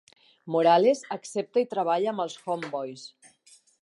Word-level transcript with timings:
Morales 0.53 1.03
accepta 1.17 1.63
i 1.65 1.67
treballa 1.73 2.11
amb 2.15 2.25
els 2.25 2.39
Homeboys. 2.47 3.05